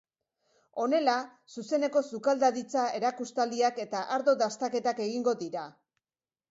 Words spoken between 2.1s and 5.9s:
sukaldaritza erakustaldiak eta ardo dastaketak egingo dira.